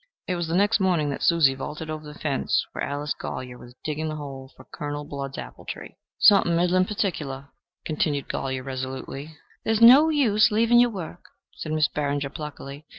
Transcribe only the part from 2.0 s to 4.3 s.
the fence where Allen Golyer was digging the